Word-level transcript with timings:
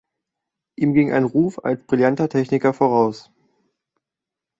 Ihm 0.77 0.95
ging 0.95 1.13
ein 1.13 1.25
Ruf 1.25 1.63
als 1.63 1.85
brillanter 1.85 2.27
Techniker 2.27 2.73
voraus. 2.73 3.29